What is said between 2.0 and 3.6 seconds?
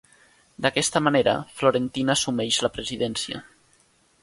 assumeix la presidència.